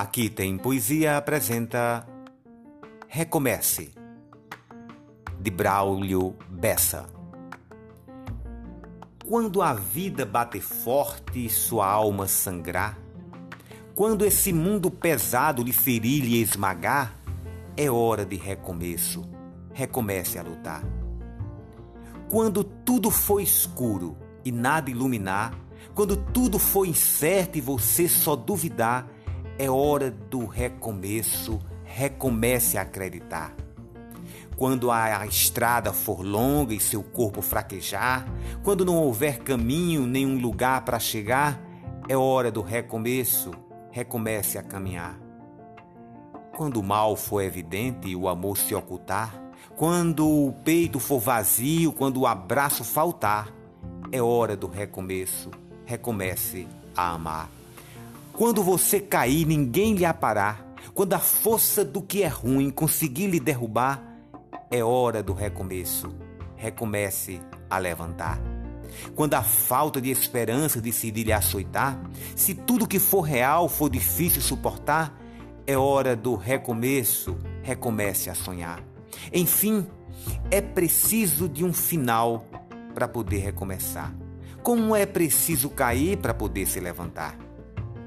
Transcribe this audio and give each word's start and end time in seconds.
Aqui 0.00 0.30
tem 0.30 0.56
poesia 0.56 1.16
apresenta 1.16 2.06
Recomece 3.08 3.90
de 5.40 5.50
Braulio 5.50 6.36
Bessa. 6.48 7.08
Quando 9.26 9.60
a 9.60 9.74
vida 9.74 10.24
bater 10.24 10.62
forte 10.62 11.46
e 11.46 11.50
sua 11.50 11.90
alma 11.90 12.28
sangrar, 12.28 12.96
quando 13.92 14.24
esse 14.24 14.52
mundo 14.52 14.88
pesado 14.88 15.64
lhe 15.64 15.72
ferir 15.72 16.22
e 16.22 16.40
esmagar, 16.40 17.18
é 17.76 17.90
hora 17.90 18.24
de 18.24 18.36
recomeço. 18.36 19.28
Recomece 19.72 20.38
a 20.38 20.44
lutar. 20.44 20.84
Quando 22.30 22.62
tudo 22.62 23.10
for 23.10 23.40
escuro 23.40 24.16
e 24.44 24.52
nada 24.52 24.92
iluminar, 24.92 25.58
quando 25.92 26.16
tudo 26.16 26.56
for 26.56 26.86
incerto 26.86 27.58
e 27.58 27.60
você 27.60 28.06
só 28.06 28.36
duvidar, 28.36 29.17
é 29.58 29.68
hora 29.68 30.10
do 30.10 30.46
recomeço. 30.46 31.58
Recomece 31.84 32.78
a 32.78 32.82
acreditar. 32.82 33.54
Quando 34.56 34.90
a 34.90 35.26
estrada 35.26 35.92
for 35.92 36.20
longa 36.24 36.74
e 36.74 36.80
seu 36.80 37.02
corpo 37.02 37.42
fraquejar, 37.42 38.26
quando 38.62 38.84
não 38.84 38.96
houver 38.96 39.38
caminho, 39.38 40.06
nenhum 40.06 40.40
lugar 40.40 40.84
para 40.84 40.98
chegar, 40.98 41.60
é 42.08 42.16
hora 42.16 42.50
do 42.50 42.60
recomeço. 42.60 43.52
Recomece 43.90 44.58
a 44.58 44.62
caminhar. 44.62 45.18
Quando 46.56 46.78
o 46.78 46.82
mal 46.82 47.16
for 47.16 47.40
evidente 47.40 48.08
e 48.08 48.16
o 48.16 48.28
amor 48.28 48.58
se 48.58 48.74
ocultar, 48.74 49.32
quando 49.76 50.26
o 50.26 50.52
peito 50.64 50.98
for 50.98 51.20
vazio, 51.20 51.92
quando 51.92 52.20
o 52.20 52.26
abraço 52.26 52.82
faltar, 52.82 53.52
é 54.10 54.20
hora 54.20 54.56
do 54.56 54.66
recomeço. 54.66 55.50
Recomece 55.86 56.66
a 56.96 57.12
amar. 57.12 57.57
Quando 58.38 58.62
você 58.62 59.00
cair, 59.00 59.44
ninguém 59.44 59.94
lhe 59.94 60.04
aparar. 60.04 60.64
Quando 60.94 61.12
a 61.12 61.18
força 61.18 61.84
do 61.84 62.00
que 62.00 62.22
é 62.22 62.28
ruim 62.28 62.70
conseguir 62.70 63.26
lhe 63.26 63.40
derrubar, 63.40 64.00
é 64.70 64.80
hora 64.80 65.24
do 65.24 65.32
recomeço. 65.32 66.14
Recomece 66.54 67.40
a 67.68 67.78
levantar. 67.78 68.40
Quando 69.16 69.34
a 69.34 69.42
falta 69.42 70.00
de 70.00 70.12
esperança 70.12 70.80
decidir 70.80 71.24
lhe 71.24 71.32
açoitar, 71.32 72.00
se 72.36 72.54
tudo 72.54 72.86
que 72.86 73.00
for 73.00 73.22
real 73.22 73.68
for 73.68 73.90
difícil 73.90 74.40
suportar, 74.40 75.20
é 75.66 75.76
hora 75.76 76.14
do 76.14 76.36
recomeço. 76.36 77.36
Recomece 77.64 78.30
a 78.30 78.36
sonhar. 78.36 78.80
Enfim, 79.32 79.84
é 80.48 80.60
preciso 80.60 81.48
de 81.48 81.64
um 81.64 81.72
final 81.72 82.44
para 82.94 83.08
poder 83.08 83.38
recomeçar. 83.38 84.14
Como 84.62 84.94
é 84.94 85.04
preciso 85.06 85.68
cair 85.70 86.18
para 86.18 86.32
poder 86.32 86.66
se 86.66 86.78
levantar. 86.78 87.47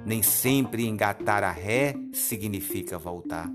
Nem 0.05 0.23
sempre 0.23 0.87
engatar 0.87 1.43
a 1.43 1.51
ré 1.51 1.95
significa 2.11 2.97
voltar. 2.97 3.49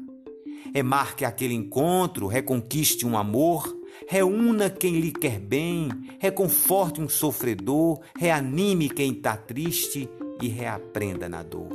Remarque 0.74 1.24
aquele 1.24 1.54
encontro, 1.54 2.26
reconquiste 2.26 3.06
um 3.06 3.16
amor, 3.16 3.76
reúna 4.08 4.70
quem 4.70 5.00
lhe 5.00 5.12
quer 5.12 5.40
bem, 5.40 5.88
reconforte 6.18 7.00
um 7.00 7.08
sofredor, 7.08 8.00
reanime 8.16 8.88
quem 8.88 9.12
está 9.12 9.36
triste 9.36 10.08
e 10.40 10.48
reaprenda 10.48 11.28
na 11.28 11.42
dor. 11.42 11.68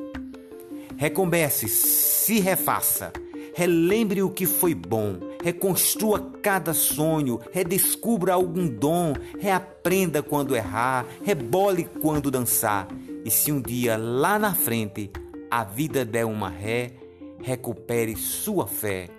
Recomece, 0.97 1.67
se 1.67 2.39
refaça, 2.39 3.11
relembre 3.55 4.21
o 4.21 4.29
que 4.29 4.45
foi 4.45 4.75
bom, 4.75 5.17
reconstrua 5.43 6.31
cada 6.41 6.73
sonho, 6.73 7.39
redescubra 7.51 8.33
algum 8.33 8.67
dom, 8.67 9.13
reaprenda 9.39 10.21
quando 10.21 10.55
errar, 10.55 11.05
rebole 11.23 11.85
quando 12.01 12.29
dançar. 12.29 12.87
E 13.23 13.29
se 13.29 13.51
um 13.51 13.61
dia 13.61 13.97
lá 13.97 14.39
na 14.39 14.53
frente 14.53 15.11
a 15.49 15.63
vida 15.63 16.03
der 16.03 16.25
uma 16.25 16.49
ré, 16.49 16.93
recupere 17.39 18.15
sua 18.15 18.67
fé 18.67 19.09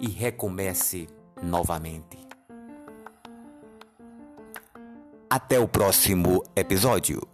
e 0.00 0.08
recomece 0.08 1.06
novamente. 1.42 2.18
Até 5.30 5.58
o 5.58 5.68
próximo 5.68 6.42
episódio. 6.56 7.31